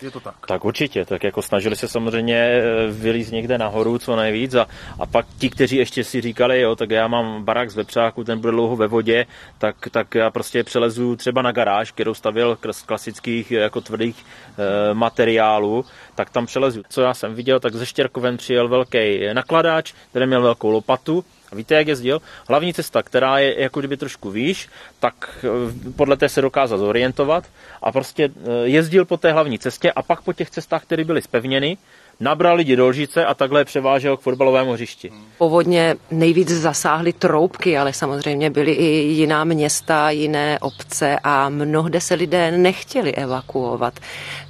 Je 0.01 0.11
to 0.11 0.19
tak? 0.19 0.47
Tak 0.47 0.65
určitě, 0.65 1.05
tak 1.05 1.23
jako 1.23 1.41
snažili 1.41 1.75
se 1.75 1.87
samozřejmě 1.87 2.35
eh, 2.35 2.61
vylízt 2.91 3.31
někde 3.31 3.57
nahoru 3.57 3.97
co 3.97 4.15
nejvíc 4.15 4.55
a, 4.55 4.67
a 4.99 5.05
pak 5.05 5.25
ti, 5.37 5.49
kteří 5.49 5.75
ještě 5.75 6.03
si 6.03 6.21
říkali, 6.21 6.61
jo, 6.61 6.75
tak 6.75 6.89
já 6.89 7.07
mám 7.07 7.43
barák 7.43 7.71
z 7.71 7.75
vepřáku, 7.75 8.23
ten 8.23 8.39
bude 8.39 8.51
dlouho 8.51 8.75
ve 8.75 8.87
vodě, 8.87 9.25
tak, 9.57 9.75
tak 9.91 10.15
já 10.15 10.29
prostě 10.31 10.63
přelezu 10.63 11.15
třeba 11.15 11.41
na 11.41 11.51
garáž, 11.51 11.91
kterou 11.91 12.13
stavil 12.13 12.57
z 12.71 12.81
klasických 12.81 13.51
jako 13.51 13.81
tvrdých 13.81 14.25
e, 14.57 14.93
materiálů, 14.93 15.85
tak 16.15 16.29
tam 16.29 16.45
přelezu. 16.45 16.81
Co 16.89 17.01
já 17.01 17.13
jsem 17.13 17.35
viděl, 17.35 17.59
tak 17.59 17.75
ze 17.75 17.85
Štěrkoven 17.85 18.37
přijel 18.37 18.67
velký 18.67 19.19
nakladač, 19.33 19.93
který 20.09 20.27
měl 20.27 20.41
velkou 20.41 20.69
lopatu, 20.69 21.25
a 21.51 21.55
víte, 21.55 21.75
jak 21.75 21.87
jezdil? 21.87 22.21
Hlavní 22.49 22.73
cesta, 22.73 23.03
která 23.03 23.39
je 23.39 23.61
jako 23.61 23.79
kdyby 23.79 23.97
trošku 23.97 24.31
výš, 24.31 24.69
tak 24.99 25.13
eh, 25.43 25.91
podle 25.95 26.17
té 26.17 26.29
se 26.29 26.41
dokázal 26.41 26.77
zorientovat 26.77 27.43
a 27.81 27.91
prostě 27.91 28.29
eh, 28.29 28.51
jezdil 28.63 29.05
po 29.05 29.17
té 29.17 29.31
hlavní 29.31 29.59
cestě 29.59 29.91
a 29.91 30.01
pak 30.01 30.21
po 30.21 30.33
těch 30.33 30.49
cestách, 30.49 30.83
které 30.83 31.03
byly 31.03 31.21
spevněny, 31.21 31.77
nabral 32.19 32.55
lidi 32.55 32.75
do 32.75 32.87
lžice 32.87 33.25
a 33.25 33.33
takhle 33.33 33.65
převážel 33.65 34.17
k 34.17 34.21
fotbalovému 34.21 34.71
hřišti. 34.71 35.11
Povodně 35.37 35.95
nejvíc 36.11 36.49
zasáhly 36.49 37.13
troubky, 37.13 37.77
ale 37.77 37.93
samozřejmě 37.93 38.49
byly 38.49 38.71
i 38.71 38.85
jiná 38.85 39.43
města, 39.43 40.09
jiné 40.09 40.59
obce 40.59 41.17
a 41.23 41.49
mnohde 41.49 42.01
se 42.01 42.13
lidé 42.13 42.51
nechtěli 42.51 43.15
evakuovat. 43.15 43.99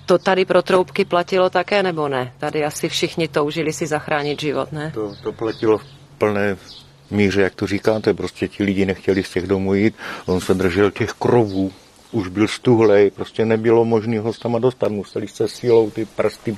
To 0.05 0.17
tady 0.17 0.45
pro 0.45 0.61
troubky 0.61 1.05
platilo 1.05 1.49
také, 1.49 1.83
nebo 1.83 2.07
ne? 2.07 2.33
Tady 2.37 2.65
asi 2.65 2.89
všichni 2.89 3.27
toužili 3.27 3.73
si 3.73 3.87
zachránit 3.87 4.41
život, 4.41 4.71
ne? 4.71 4.91
To, 4.93 5.15
to 5.23 5.31
platilo 5.31 5.77
v 5.77 5.83
plné 6.17 6.57
míře, 7.11 7.41
jak 7.41 7.55
to 7.55 7.67
říkáte, 7.67 8.13
prostě 8.13 8.47
ti 8.47 8.63
lidi 8.63 8.85
nechtěli 8.85 9.23
z 9.23 9.29
těch 9.29 9.47
domů 9.47 9.73
jít, 9.73 9.95
on 10.25 10.41
se 10.41 10.53
držel 10.53 10.91
těch 10.91 11.11
krovů, 11.11 11.71
už 12.11 12.27
byl 12.27 12.47
stuhlej, 12.47 13.11
prostě 13.11 13.45
nebylo 13.45 13.85
možné 13.85 14.19
ho 14.19 14.33
tam 14.33 14.61
dostat, 14.61 14.91
museli 14.91 15.27
jste 15.27 15.47
sílou 15.47 15.89
ty 15.89 16.05
prsty, 16.05 16.57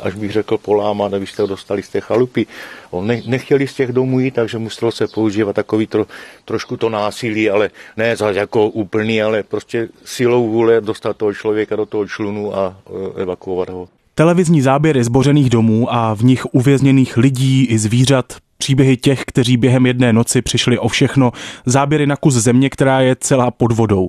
až 0.00 0.14
bych 0.14 0.32
řekl 0.32 0.58
polámat, 0.58 1.14
abyste 1.14 1.42
ho 1.42 1.48
dostali 1.48 1.82
z 1.82 1.88
té 1.88 2.00
chalupy. 2.00 2.46
On 2.90 3.06
ne, 3.06 3.22
nechtěli 3.26 3.68
z 3.68 3.74
těch 3.74 3.92
domů 3.92 4.20
jít, 4.20 4.34
takže 4.34 4.58
muselo 4.58 4.92
se 4.92 5.06
používat 5.06 5.52
takový 5.52 5.86
tro, 5.86 6.06
trošku 6.44 6.76
to 6.76 6.88
násilí, 6.88 7.50
ale 7.50 7.70
ne 7.96 8.16
za 8.16 8.30
jako 8.30 8.68
úplný, 8.68 9.22
ale 9.22 9.42
prostě 9.42 9.88
silou 10.04 10.48
vůle 10.48 10.80
dostat 10.80 11.16
toho 11.16 11.34
člověka 11.34 11.76
do 11.76 11.86
toho 11.86 12.06
člunu 12.06 12.56
a 12.56 12.76
e, 13.16 13.22
evakuovat 13.22 13.68
ho. 13.68 13.88
Televizní 14.14 14.62
záběry 14.62 15.04
zbořených 15.04 15.50
domů 15.50 15.94
a 15.94 16.14
v 16.14 16.24
nich 16.24 16.54
uvězněných 16.54 17.16
lidí 17.16 17.64
i 17.64 17.78
zvířat 17.78 18.36
Příběhy 18.58 18.96
těch, 18.96 19.22
kteří 19.26 19.56
během 19.56 19.86
jedné 19.86 20.12
noci 20.12 20.42
přišli 20.42 20.78
o 20.78 20.88
všechno, 20.88 21.32
záběry 21.66 22.06
na 22.06 22.16
kus 22.16 22.34
země, 22.34 22.70
která 22.70 23.00
je 23.00 23.16
celá 23.20 23.50
pod 23.50 23.72
vodou. 23.72 24.08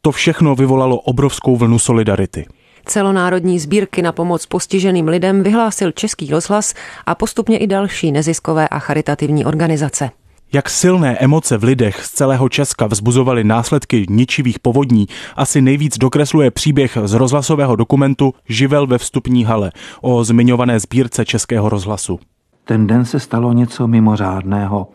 To 0.00 0.12
všechno 0.12 0.54
vyvolalo 0.54 0.98
obrovskou 0.98 1.56
vlnu 1.56 1.78
solidarity. 1.78 2.46
Celonárodní 2.86 3.58
sbírky 3.58 4.02
na 4.02 4.12
pomoc 4.12 4.46
postiženým 4.46 5.08
lidem 5.08 5.42
vyhlásil 5.42 5.92
Český 5.92 6.30
rozhlas 6.30 6.74
a 7.06 7.14
postupně 7.14 7.58
i 7.58 7.66
další 7.66 8.12
neziskové 8.12 8.68
a 8.68 8.78
charitativní 8.78 9.44
organizace. 9.44 10.10
Jak 10.54 10.70
silné 10.70 11.16
emoce 11.18 11.58
v 11.58 11.64
lidech 11.64 12.04
z 12.04 12.10
celého 12.10 12.48
Česka 12.48 12.86
vzbuzovaly 12.86 13.44
následky 13.44 14.06
ničivých 14.10 14.58
povodní, 14.58 15.06
asi 15.36 15.60
nejvíc 15.60 15.98
dokresluje 15.98 16.50
příběh 16.50 16.98
z 17.04 17.12
rozhlasového 17.12 17.76
dokumentu 17.76 18.34
Živel 18.48 18.86
ve 18.86 18.98
vstupní 18.98 19.44
hale 19.44 19.72
o 20.00 20.24
zmiňované 20.24 20.80
sbírce 20.80 21.24
Českého 21.24 21.68
rozhlasu. 21.68 22.20
Ten 22.64 22.86
den 22.86 23.04
se 23.04 23.20
stalo 23.20 23.52
něco 23.52 23.86
mimořádného. 23.86 24.88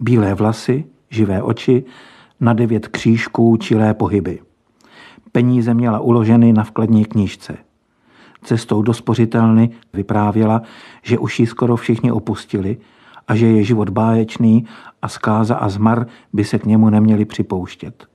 Bílé 0.00 0.34
vlasy, 0.34 0.84
živé 1.10 1.42
oči, 1.42 1.84
na 2.40 2.52
devět 2.52 2.88
křížků 2.88 3.56
čilé 3.56 3.94
pohyby. 3.94 4.40
Peníze 5.32 5.74
měla 5.74 6.00
uloženy 6.00 6.52
na 6.52 6.64
vkladní 6.64 7.04
knížce. 7.04 7.56
Cestou 8.42 8.82
do 8.82 8.94
spořitelny 8.94 9.70
vyprávěla, 9.92 10.62
že 11.02 11.18
už 11.18 11.40
ji 11.40 11.46
skoro 11.46 11.76
všichni 11.76 12.12
opustili 12.12 12.78
a 13.28 13.34
že 13.34 13.46
je 13.46 13.64
život 13.64 13.90
báječný 13.90 14.66
a 15.02 15.08
zkáza 15.08 15.54
a 15.56 15.68
zmar 15.68 16.06
by 16.32 16.44
se 16.44 16.58
k 16.58 16.66
němu 16.66 16.90
neměli 16.90 17.24
připouštět. 17.24 18.06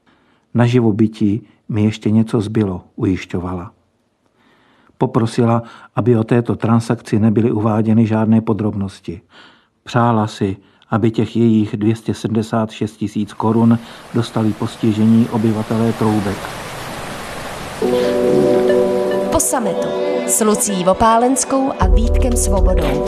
Na 0.54 0.66
živobytí 0.66 1.48
mi 1.70 1.84
ještě 1.84 2.12
něco 2.12 2.42
zbylo, 2.42 2.84
ujišťovala. 2.96 3.75
Poprosila, 4.98 5.64
aby 5.96 6.18
o 6.18 6.24
této 6.24 6.56
transakci 6.56 7.20
nebyly 7.20 7.52
uváděny 7.52 8.08
žádné 8.08 8.42
podrobnosti. 8.42 9.22
Přála 9.84 10.28
si, 10.28 10.58
aby 10.90 11.12
těch 11.12 11.36
jejich 11.36 11.78
276 11.78 12.98
tisíc 12.98 13.34
korun 13.34 13.80
dostali 14.14 14.54
postižení 14.54 15.28
obyvatelé 15.32 15.94
Troubek. 15.94 16.38
Po 19.32 19.40
sametu 19.40 19.88
s 20.28 20.42
Lucí 20.42 20.84
Vopálenskou 20.84 21.72
a 21.80 21.88
Vítkem 21.88 22.34
Svobodou. 22.34 23.06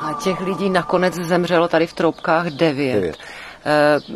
A 0.00 0.18
těch 0.24 0.40
lidí 0.40 0.70
nakonec 0.70 1.14
zemřelo 1.14 1.68
tady 1.68 1.86
v 1.86 1.92
Troubkách 1.92 2.46
devět. 2.46 2.94
devět. 2.94 3.16
Eh, 3.20 3.41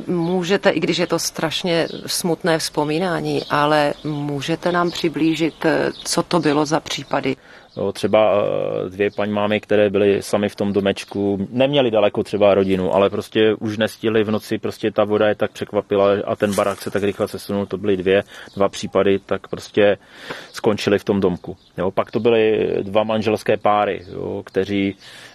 můžete, 0.07 0.71
i 0.71 0.81
když 0.81 0.99
je 0.99 1.07
to 1.07 1.19
strašně 1.19 1.89
smutné 2.07 2.59
vzpomínání, 2.59 3.43
ale 3.51 3.95
můžete 4.05 4.73
nám 4.73 4.91
přiblížit, 4.91 5.65
eh, 5.65 5.91
co 6.05 6.23
to 6.23 6.41
bylo 6.41 6.67
za 6.67 6.81
případy? 6.81 7.37
Jo, 7.77 7.93
třeba 7.93 8.33
eh, 8.35 8.91
dvě 8.91 9.11
paní 9.11 9.33
mámy, 9.33 9.61
které 9.61 9.91
byly 9.91 10.23
sami 10.23 10.49
v 10.49 10.57
tom 10.57 10.73
domečku, 10.73 11.49
neměli 11.51 11.91
daleko 11.91 12.23
třeba 12.23 12.55
rodinu, 12.55 12.95
ale 12.95 13.11
prostě 13.11 13.55
už 13.55 13.79
nestihli 13.79 14.25
v 14.25 14.31
noci, 14.31 14.59
prostě 14.59 14.91
ta 14.91 15.05
voda 15.05 15.29
je 15.29 15.35
tak 15.35 15.53
překvapila 15.53 16.09
a 16.25 16.37
ten 16.37 16.55
barák 16.55 16.83
se 16.83 16.91
tak 16.91 17.03
rychle 17.03 17.29
sesunul, 17.29 17.67
to 17.67 17.79
byly 17.79 17.97
dvě, 17.97 18.25
dva 18.57 18.69
případy, 18.69 19.19
tak 19.19 19.49
prostě 19.49 19.99
skončili 20.53 20.99
v 20.99 21.05
tom 21.05 21.21
domku. 21.21 21.57
Jo, 21.79 21.91
pak 21.91 22.11
to 22.11 22.21
byly 22.21 22.71
dva 22.83 23.05
manželské 23.05 23.57
páry, 23.57 24.05
jo, 24.09 24.43
kteří 24.47 24.97
Eh, 24.97 25.26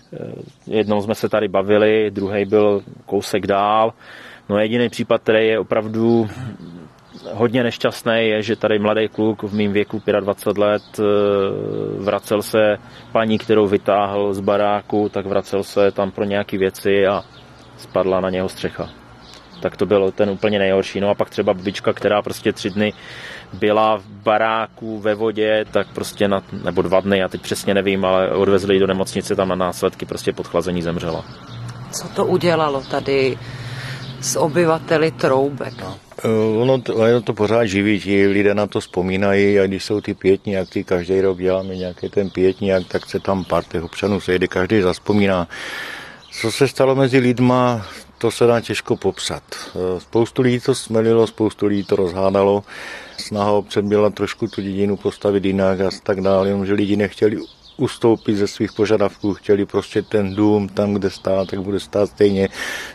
jednou 0.68 1.02
jsme 1.02 1.16
se 1.16 1.30
tady 1.30 1.48
bavili, 1.48 2.12
druhý 2.12 2.46
byl 2.46 2.84
kousek 3.06 3.48
dál. 3.48 3.94
No 4.50 4.60
jediný 4.60 4.90
případ, 4.90 5.22
který 5.22 5.48
je 5.48 5.60
opravdu 5.60 6.28
hodně 7.34 7.64
nešťastný, 7.64 8.28
je, 8.28 8.42
že 8.42 8.56
tady 8.56 8.80
mladý 8.80 9.08
kluk 9.08 9.44
v 9.44 9.56
mém 9.56 9.74
věku 9.74 10.02
25 10.20 10.58
let 10.58 10.84
eh, 11.00 11.04
vracel 12.04 12.42
se 12.42 12.78
paní, 13.12 13.38
kterou 13.38 13.68
vytáhl 13.68 14.34
z 14.34 14.40
baráku, 14.40 15.10
tak 15.10 15.26
vracel 15.26 15.64
se 15.64 15.92
tam 15.92 16.12
pro 16.12 16.24
nějaké 16.24 16.58
věci 16.58 17.08
a 17.08 17.24
spadla 17.78 18.20
na 18.20 18.30
něho 18.30 18.50
střecha. 18.50 18.90
Tak 19.62 19.78
to 19.78 19.86
bylo 19.86 20.12
ten 20.12 20.30
úplně 20.30 20.60
nejhorší. 20.60 21.00
No 21.00 21.10
a 21.10 21.16
pak 21.16 21.30
třeba 21.30 21.54
babička, 21.54 21.94
která 21.94 22.22
prostě 22.22 22.54
tři 22.54 22.70
dny 22.70 22.94
byla 23.54 23.98
v 23.98 24.06
baráku 24.06 25.00
ve 25.00 25.16
vodě, 25.16 25.66
tak 25.72 25.88
prostě 25.94 26.28
na, 26.28 26.44
nebo 26.64 26.82
dva 26.82 27.00
dny, 27.00 27.18
já 27.18 27.28
teď 27.28 27.42
přesně 27.42 27.74
nevím, 27.74 28.06
ale 28.06 28.30
odvezli 28.30 28.76
ji 28.76 28.80
do 28.80 28.88
nemocnice, 28.88 29.36
tam 29.36 29.50
na 29.50 29.56
následky 29.56 30.06
prostě 30.06 30.34
podchlazení 30.34 30.82
zemřela. 30.82 31.26
Co 31.92 32.08
to 32.08 32.26
udělalo 32.26 32.82
tady 32.82 33.38
s 34.22 34.40
obyvateli 34.40 35.12
Troubek? 35.12 35.74
No. 35.82 35.98
Eh, 36.24 36.62
ono 36.62 36.82
to, 36.82 36.96
ono 36.96 37.22
to 37.22 37.34
pořád 37.34 37.66
živí, 37.66 38.00
ti 38.00 38.28
lidé 38.28 38.54
na 38.54 38.68
to 38.68 38.80
vzpomínají 38.80 39.60
a 39.60 39.68
když 39.68 39.84
jsou 39.84 40.02
ty 40.02 40.14
pětní 40.14 40.58
akty, 40.58 40.84
každý 40.84 41.22
rok 41.22 41.38
děláme 41.38 41.76
nějaký 41.76 42.10
ten 42.10 42.30
pětní 42.30 42.74
akt, 42.74 42.88
tak 42.88 43.10
se 43.10 43.20
tam 43.20 43.44
pár 43.44 43.64
těch 43.64 43.84
občanů 43.84 44.22
sejde, 44.22 44.48
každý 44.48 44.82
zaspomíná. 44.82 45.48
Co 46.32 46.52
se 46.52 46.68
stalo 46.68 46.96
mezi 46.96 47.18
lidma, 47.18 47.86
to 48.22 48.32
se 48.32 48.46
dá 48.46 48.62
těžko 48.62 48.96
popsat. 48.96 49.44
Eh, 49.56 50.00
spoustu 50.00 50.42
lidí 50.42 50.60
to 50.60 50.76
smelilo, 50.76 51.28
spoustu 51.28 51.66
lidí 51.66 51.84
to 51.84 51.96
rozhádalo. 51.96 52.64
Snaha 53.18 53.52
obce 53.52 53.82
byla 53.82 54.10
trošku 54.10 54.48
tu 54.48 54.62
dědinu 54.62 54.98
postavit 54.98 55.46
jinak 55.46 55.82
a 55.82 55.90
tak 56.04 56.22
dále, 56.22 56.48
jenomže 56.48 56.74
lidi 56.74 56.96
nechtěli 56.96 57.38
ustoupit 57.78 58.36
ze 58.36 58.48
svých 58.48 58.74
požadavků, 58.74 59.34
chtěli 59.34 59.66
prostě 59.66 60.02
ten 60.02 60.36
dům 60.36 60.70
tam, 60.70 60.94
kde 60.94 61.10
stát, 61.10 61.48
tak 61.48 61.62
bude 61.62 61.80
stát 61.80 62.10
stejně. 62.10 62.50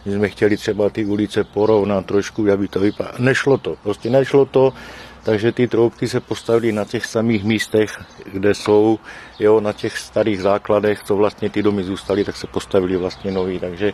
My 0.04 0.12
jsme 0.12 0.28
chtěli 0.28 0.56
třeba 0.56 0.90
ty 0.90 1.04
ulice 1.04 1.45
porovnat 1.45 2.06
trošku, 2.06 2.47
aby 2.52 2.68
to 2.68 2.80
vypadalo. 2.80 3.16
Nešlo 3.18 3.59
to, 3.59 3.76
prostě 3.83 4.11
nešlo 4.11 4.47
to 4.47 4.73
takže 5.26 5.52
ty 5.52 5.68
troubky 5.68 6.09
se 6.09 6.21
postavily 6.21 6.73
na 6.73 6.85
těch 6.85 7.06
samých 7.06 7.45
místech, 7.45 7.99
kde 8.33 8.54
jsou, 8.54 8.99
jo, 9.38 9.61
na 9.61 9.73
těch 9.73 9.99
starých 9.99 10.42
základech, 10.42 11.02
co 11.02 11.16
vlastně 11.16 11.50
ty 11.50 11.62
domy 11.62 11.85
zůstaly, 11.85 12.25
tak 12.25 12.37
se 12.37 12.47
postavili 12.47 12.97
vlastně 12.97 13.30
nový. 13.30 13.59
Takže 13.59 13.88
e, 13.88 13.92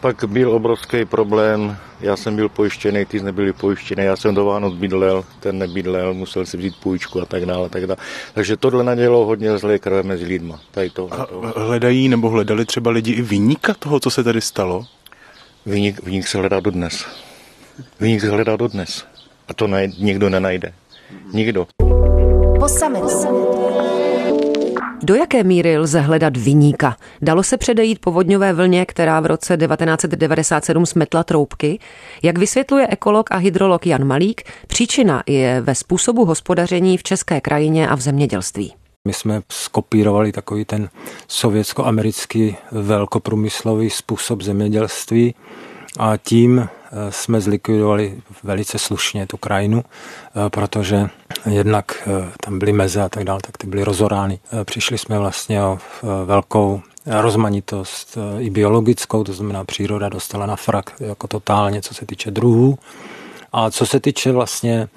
pak 0.00 0.24
byl 0.24 0.52
obrovský 0.52 1.04
problém, 1.04 1.76
já 2.00 2.16
jsem 2.16 2.36
byl 2.36 2.48
pojištěný, 2.48 3.04
ty 3.04 3.20
nebyli 3.20 3.52
pojištěný, 3.52 4.04
já 4.04 4.16
jsem 4.16 4.34
do 4.34 4.44
Vánoc 4.44 4.74
bydlel, 4.74 5.24
ten 5.40 5.58
nebydlel, 5.58 6.14
musel 6.14 6.46
si 6.46 6.56
vzít 6.56 6.74
půjčku 6.82 7.22
a 7.22 7.24
tak 7.24 7.46
dále. 7.46 7.68
Tak 7.68 7.86
dále. 7.86 7.96
Takže 8.34 8.56
tohle 8.56 8.84
nadělalo 8.84 9.26
hodně 9.26 9.58
zlé 9.58 9.78
krve 9.78 10.02
mezi 10.02 10.24
lidma. 10.24 10.60
Tady 10.70 10.90
to, 10.90 11.08
a 11.12 11.28
hledají 11.56 12.08
nebo 12.08 12.30
hledali 12.30 12.64
třeba 12.64 12.90
lidi 12.90 13.12
i 13.12 13.22
vyníka 13.22 13.74
toho, 13.74 14.00
co 14.00 14.10
se 14.10 14.24
tady 14.24 14.40
stalo? 14.40 14.84
Vyník, 15.66 16.02
vyník 16.02 16.26
se 16.26 16.38
hledá 16.38 16.60
dodnes. 16.60 17.06
Vyník 18.00 18.20
se 18.20 18.30
hledá 18.30 18.56
dodnes. 18.56 19.13
A 19.48 19.54
to 19.54 19.66
ne, 19.66 19.86
nikdo 19.98 20.30
nenajde. 20.30 20.72
Nikdo. 21.32 21.66
Po 22.60 22.68
Do 25.02 25.14
jaké 25.14 25.44
míry 25.44 25.78
lze 25.78 26.00
hledat 26.00 26.36
vyníka? 26.36 26.96
Dalo 27.22 27.42
se 27.42 27.56
předejít 27.56 27.98
povodňové 27.98 28.52
vlně, 28.52 28.86
která 28.86 29.20
v 29.20 29.26
roce 29.26 29.56
1997 29.56 30.86
smetla 30.86 31.24
troubky? 31.24 31.78
Jak 32.22 32.38
vysvětluje 32.38 32.86
ekolog 32.90 33.32
a 33.32 33.36
hydrolog 33.36 33.86
Jan 33.86 34.04
Malík, 34.04 34.42
příčina 34.66 35.22
je 35.26 35.60
ve 35.60 35.74
způsobu 35.74 36.24
hospodaření 36.24 36.98
v 36.98 37.02
české 37.02 37.40
krajině 37.40 37.88
a 37.88 37.94
v 37.94 38.00
zemědělství. 38.00 38.74
My 39.08 39.12
jsme 39.12 39.42
skopírovali 39.52 40.32
takový 40.32 40.64
ten 40.64 40.88
sovětsko-americký 41.28 42.56
velkoprůmyslový 42.72 43.90
způsob 43.90 44.42
zemědělství 44.42 45.34
a 45.98 46.16
tím 46.16 46.68
jsme 47.10 47.40
zlikvidovali 47.40 48.22
velice 48.42 48.78
slušně 48.78 49.26
tu 49.26 49.36
krajinu, 49.36 49.84
eh, 49.84 50.50
protože 50.50 51.08
jednak 51.50 52.08
eh, 52.08 52.32
tam 52.40 52.58
byly 52.58 52.72
meze 52.72 53.02
a 53.02 53.08
tak 53.08 53.24
dále, 53.24 53.40
tak 53.42 53.56
ty 53.58 53.66
byly 53.66 53.84
rozorány. 53.84 54.38
Eh, 54.52 54.64
přišli 54.64 54.98
jsme 54.98 55.18
vlastně 55.18 55.62
o 55.62 55.78
velkou 56.24 56.80
rozmanitost 57.06 58.18
i 58.38 58.50
biologickou, 58.50 59.24
to 59.24 59.32
znamená 59.32 59.64
příroda 59.64 60.08
dostala 60.08 60.46
na 60.46 60.56
frak 60.56 60.92
jako 61.00 61.28
totálně, 61.28 61.82
co 61.82 61.94
se 61.94 62.06
týče 62.06 62.30
druhů. 62.30 62.78
A 63.52 63.70
co 63.70 63.86
se 63.86 64.00
týče 64.00 64.32
vlastně 64.32 64.88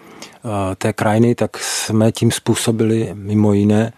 té 0.77 0.93
krajiny, 0.93 1.35
tak 1.35 1.57
jsme 1.57 2.11
tím 2.11 2.31
způsobili 2.31 3.09
mimo 3.13 3.53
jiné 3.53 3.93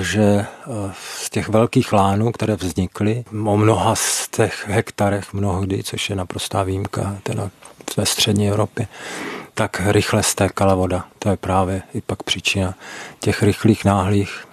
že 0.00 0.46
z 1.18 1.30
těch 1.30 1.48
velkých 1.48 1.92
lánů, 1.92 2.32
které 2.32 2.56
vznikly, 2.56 3.24
o 3.44 3.56
mnoha 3.56 3.94
z 3.94 4.28
těch 4.28 4.68
hektarech 4.68 5.32
mnohdy, 5.32 5.82
což 5.82 6.10
je 6.10 6.16
naprostá 6.16 6.62
výjimka 6.62 7.16
teda 7.22 7.50
ve 7.96 8.06
střední 8.06 8.48
Evropě, 8.48 8.88
tak 9.54 9.82
rychle 9.84 10.22
stékala 10.22 10.74
voda. 10.74 11.04
To 11.18 11.28
je 11.28 11.36
právě 11.36 11.82
i 11.94 12.00
pak 12.00 12.22
příčina 12.22 12.74
těch 13.20 13.42
rychlých, 13.42 13.84
náhlých, 13.84 14.44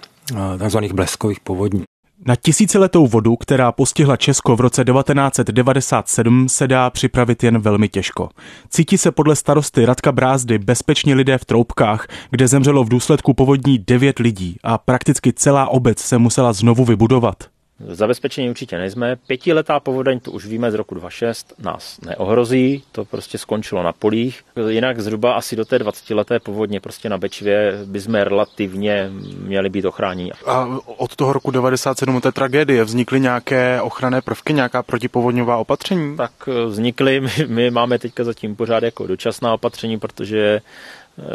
takzvaných 0.60 0.94
bleskových 0.94 1.40
povodní. 1.40 1.84
Na 2.26 2.36
tisíciletou 2.36 3.08
vodu, 3.08 3.36
která 3.36 3.72
postihla 3.72 4.18
Česko 4.18 4.56
v 4.56 4.62
roce 4.62 4.84
1997, 4.84 6.50
se 6.50 6.68
dá 6.68 6.90
připravit 6.90 7.44
jen 7.44 7.60
velmi 7.60 7.90
těžko. 7.90 8.30
Cítí 8.70 8.98
se 8.98 9.12
podle 9.12 9.36
starosty 9.36 9.86
Radka 9.86 10.12
Brázdy 10.12 10.58
bezpečně 10.58 11.16
lidé 11.16 11.38
v 11.38 11.46
Troubkách, 11.46 12.08
kde 12.30 12.48
zemřelo 12.48 12.84
v 12.84 12.90
důsledku 12.90 13.34
povodní 13.34 13.80
devět 13.80 14.20
lidí 14.20 14.58
a 14.64 14.78
prakticky 14.78 15.34
celá 15.34 15.68
obec 15.68 16.00
se 16.00 16.18
musela 16.18 16.54
znovu 16.54 16.86
vybudovat. 16.86 17.53
Zabezpečení 17.88 18.50
určitě 18.50 18.78
nejsme. 18.78 19.16
Pětiletá 19.28 19.80
povodeň, 19.80 20.20
to 20.20 20.32
už 20.32 20.46
víme 20.46 20.72
z 20.72 20.74
roku 20.74 20.96
2006, 20.96 21.54
nás 21.60 22.02
neohrozí, 22.02 22.84
to 22.92 23.06
prostě 23.06 23.38
skončilo 23.38 23.84
na 23.84 23.94
polích. 23.94 24.42
Jinak 24.68 25.00
zhruba 25.00 25.34
asi 25.34 25.56
do 25.56 25.66
té 25.66 25.78
20-leté 25.78 26.40
povodně 26.40 26.80
prostě 26.80 27.10
na 27.10 27.18
Bečvě 27.18 27.80
bychom 27.86 28.16
relativně 28.16 29.10
měli 29.38 29.70
být 29.70 29.86
ochráněni. 29.86 30.32
A 30.46 30.68
od 30.86 31.16
toho 31.16 31.34
roku 31.34 31.52
97 31.52 32.22
té 32.22 32.32
tragédie 32.32 32.84
vznikly 32.84 33.20
nějaké 33.20 33.82
ochranné 33.82 34.22
prvky, 34.22 34.54
nějaká 34.54 34.84
protipovodňová 34.84 35.58
opatření? 35.58 36.18
Tak 36.18 36.32
vznikly, 36.68 37.22
my, 37.22 37.32
my 37.48 37.72
máme 37.72 38.00
teďka 38.00 38.24
zatím 38.24 38.56
pořád 38.56 38.84
jako 38.84 39.08
dočasná 39.08 39.54
opatření, 39.54 40.00
protože 40.00 40.62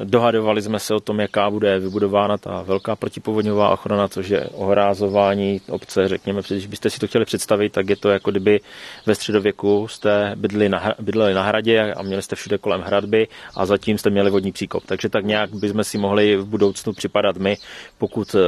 Dohadovali 0.04 0.62
jsme 0.62 0.78
se 0.78 0.94
o 0.94 1.00
tom, 1.00 1.20
jaká 1.20 1.50
bude 1.50 1.78
vybudována 1.78 2.38
ta 2.38 2.62
velká 2.62 2.96
protipovodňová 2.96 3.68
ochrana, 3.68 4.08
což 4.08 4.28
je 4.28 4.48
ohrázování 4.54 5.60
obce, 5.68 6.08
řekněme, 6.08 6.42
když 6.48 6.66
byste 6.66 6.90
si 6.90 6.98
to 6.98 7.06
chtěli 7.06 7.24
představit, 7.24 7.72
tak 7.72 7.90
je 7.90 7.96
to 7.96 8.10
jako 8.10 8.30
kdyby 8.30 8.60
ve 9.06 9.14
středověku 9.14 9.88
jste 9.88 10.32
bydleli 10.36 10.68
na, 10.68 10.94
bydleli 10.98 11.34
na 11.34 11.42
hradě 11.42 11.94
a 11.94 12.02
měli 12.02 12.22
jste 12.22 12.36
všude 12.36 12.58
kolem 12.58 12.80
hradby 12.80 13.28
a 13.54 13.66
zatím 13.66 13.98
jste 13.98 14.10
měli 14.10 14.30
vodní 14.30 14.52
příkop. 14.52 14.84
Takže 14.86 15.08
tak 15.08 15.24
nějak 15.24 15.50
bychom 15.54 15.84
si 15.84 15.98
mohli 15.98 16.36
v 16.36 16.44
budoucnu 16.44 16.92
připadat 16.92 17.36
my, 17.36 17.56
pokud 17.98 18.34
eh, 18.34 18.38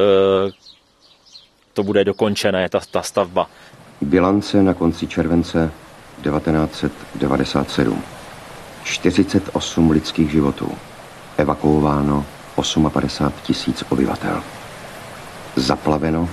to 1.73 1.83
bude 1.83 2.05
dokončené, 2.05 2.69
ta, 2.69 2.81
ta 2.91 3.03
stavba. 3.03 3.51
Bilance 4.01 4.63
na 4.63 4.75
konci 4.75 5.07
července 5.07 5.71
1997. 6.23 8.03
48 8.85 9.91
lidských 9.91 10.31
životů 10.31 10.73
evakuováno 11.41 12.27
58 12.93 13.33
tisíc 13.43 13.85
obyvatel. 13.89 14.43
Zaplaveno 15.57 16.29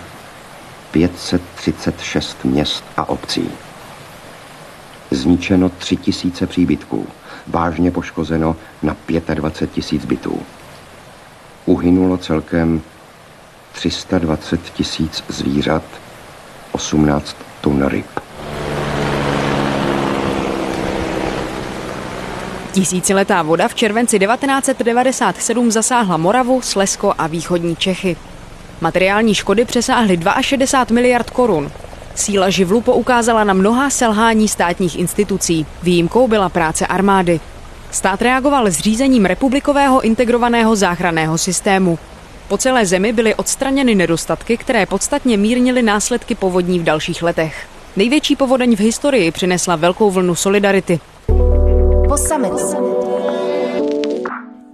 536 0.92 2.46
měst 2.46 2.84
a 2.98 3.10
obcí. 3.10 3.50
Zničeno 5.12 5.70
3 5.70 5.98
tisíce 5.98 6.48
příbytků, 6.48 7.08
vážně 7.48 7.92
poškozeno 7.92 8.56
na 8.84 8.96
25 9.34 9.74
tisíc 9.74 10.06
bytů. 10.06 10.42
Uhynulo 11.66 12.18
celkem 12.18 12.82
320 13.72 14.62
tisíc 14.62 15.24
zvířat, 15.28 15.84
18 16.72 17.36
tun 17.62 17.86
ryb. 17.88 18.27
Tisíciletá 22.78 23.42
voda 23.42 23.68
v 23.68 23.76
červenci 23.76 24.20
1997 24.20 25.72
zasáhla 25.72 26.18
Moravu, 26.18 26.62
Slesko 26.62 27.14
a 27.18 27.28
východní 27.28 27.76
Čechy. 27.76 28.16
Materiální 28.82 29.34
škody 29.36 29.66
přesáhly 29.66 30.20
62 30.42 30.94
miliard 30.94 31.30
korun. 31.30 31.72
Síla 32.16 32.50
živlu 32.50 32.82
poukázala 32.82 33.44
na 33.44 33.54
mnohá 33.54 33.90
selhání 33.90 34.48
státních 34.48 35.00
institucí. 35.00 35.66
Výjimkou 35.84 36.28
byla 36.28 36.50
práce 36.50 36.88
armády. 36.88 37.40
Stát 37.92 38.22
reagoval 38.22 38.72
zřízením 38.72 39.26
republikového 39.26 40.02
integrovaného 40.02 40.76
záchranného 40.76 41.38
systému. 41.38 42.00
Po 42.48 42.58
celé 42.58 42.86
zemi 42.86 43.14
byly 43.14 43.36
odstraněny 43.36 43.96
nedostatky, 43.96 44.58
které 44.58 44.86
podstatně 44.86 45.38
mírnily 45.38 45.82
následky 45.82 46.36
povodní 46.36 46.80
v 46.80 46.84
dalších 46.84 47.24
letech. 47.24 47.68
Největší 47.96 48.36
povodeň 48.36 48.76
v 48.76 48.80
historii 48.80 49.32
přinesla 49.32 49.76
velkou 49.76 50.12
vlnu 50.12 50.36
solidarity. 50.36 51.00
Sametu. 52.18 52.98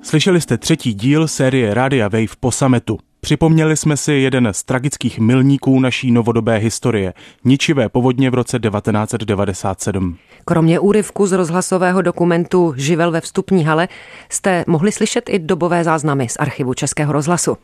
Slyšeli 0.01 0.41
jste 0.41 0.57
třetí 0.57 0.93
díl 0.93 1.27
série 1.27 1.73
Rádia 1.73 2.07
Wave 2.07 2.35
po 2.39 2.51
sametu. 2.51 2.99
Připomněli 3.21 3.77
jsme 3.77 3.97
si 3.97 4.13
jeden 4.13 4.49
z 4.51 4.63
tragických 4.63 5.19
milníků 5.19 5.79
naší 5.79 6.11
novodobé 6.11 6.57
historie, 6.57 7.13
ničivé 7.43 7.89
povodně 7.89 8.29
v 8.29 8.33
roce 8.33 8.59
1997. 8.59 10.17
Kromě 10.45 10.79
úryvku 10.79 11.27
z 11.27 11.31
rozhlasového 11.31 12.01
dokumentu 12.01 12.73
Živel 12.77 13.11
ve 13.11 13.21
vstupní 13.21 13.63
hale 13.63 13.87
jste 14.29 14.63
mohli 14.67 14.91
slyšet 14.91 15.29
i 15.29 15.39
dobové 15.39 15.83
záznamy 15.83 16.29
z 16.29 16.37
archivu 16.39 16.73
Českého 16.73 17.13
rozhlasu. 17.13 17.57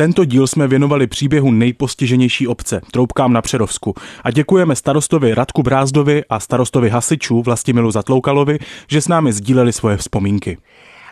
Tento 0.00 0.24
díl 0.24 0.46
jsme 0.46 0.68
věnovali 0.68 1.06
příběhu 1.06 1.50
nejpostiženější 1.50 2.48
obce, 2.48 2.80
Troubkám 2.92 3.32
na 3.32 3.42
Přerovsku. 3.42 3.94
A 4.24 4.30
děkujeme 4.30 4.76
starostovi 4.76 5.34
Radku 5.34 5.62
Brázdovi 5.62 6.24
a 6.28 6.40
starostovi 6.40 6.90
hasičů 6.90 7.42
Vlastimilu 7.42 7.90
Zatloukalovi, 7.90 8.58
že 8.88 9.00
s 9.00 9.08
námi 9.08 9.32
sdíleli 9.32 9.72
svoje 9.72 9.96
vzpomínky. 9.96 10.58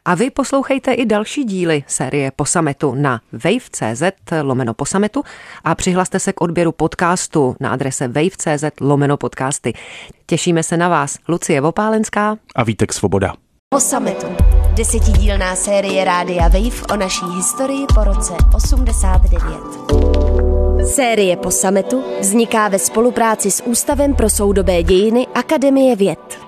A 0.04 0.14
vy 0.14 0.30
poslouchejte 0.30 0.92
i 0.92 1.06
další 1.06 1.44
díly 1.44 1.84
série 1.86 2.30
Posametu 2.36 2.94
na 2.94 3.20
wave.cz 3.32 4.02
lomeno 4.42 4.74
Posametu 4.74 5.22
a 5.64 5.74
přihlaste 5.74 6.18
se 6.20 6.32
k 6.32 6.40
odběru 6.40 6.72
podcastu 6.72 7.56
na 7.60 7.70
adrese 7.70 8.08
wave.cz 8.08 8.64
lomeno 8.80 9.16
podcasty. 9.16 9.72
Těšíme 10.26 10.62
se 10.62 10.76
na 10.76 10.88
vás. 10.88 11.18
Lucie 11.28 11.60
Vopálenská 11.60 12.36
a 12.54 12.64
Vítek 12.64 12.92
Svoboda. 12.92 13.34
Posametu. 13.68 14.57
Desetidílná 14.78 15.56
série 15.56 16.04
Rádia 16.04 16.48
Wave 16.48 16.82
o 16.92 16.96
naší 16.96 17.24
historii 17.36 17.86
po 17.94 18.04
roce 18.04 18.34
89. 18.54 20.94
Série 20.94 21.36
po 21.36 21.50
sametu 21.50 22.04
vzniká 22.20 22.68
ve 22.68 22.78
spolupráci 22.78 23.50
s 23.50 23.62
Ústavem 23.62 24.14
pro 24.14 24.30
soudobé 24.30 24.82
dějiny 24.82 25.26
Akademie 25.34 25.96
věd. 25.96 26.47